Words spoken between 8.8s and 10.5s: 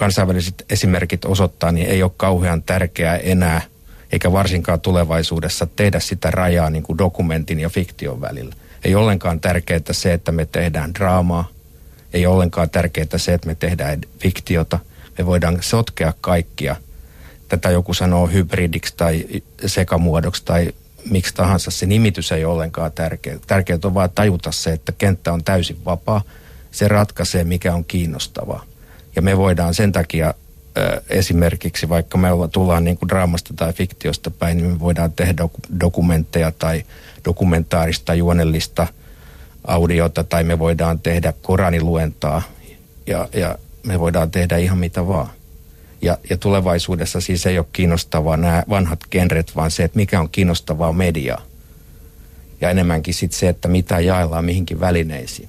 Ei ollenkaan tärkeää se, että me